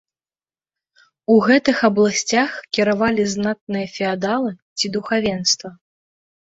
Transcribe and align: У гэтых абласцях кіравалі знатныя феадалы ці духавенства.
У 1.33 1.35
гэтых 1.49 1.77
абласцях 1.91 2.51
кіравалі 2.79 3.29
знатныя 3.37 3.87
феадалы 3.95 4.51
ці 4.77 4.95
духавенства. 5.01 5.69